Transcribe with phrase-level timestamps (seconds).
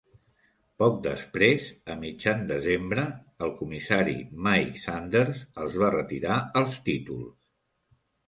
[0.83, 1.65] Poc després,
[1.95, 3.03] a mitjan desembre,
[3.47, 4.15] el comissari
[4.47, 7.31] Mike Sanders els va retirar els títols.